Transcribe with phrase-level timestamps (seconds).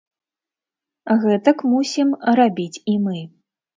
[1.25, 2.09] Гэтак мусім
[2.41, 3.19] рабіць і мы.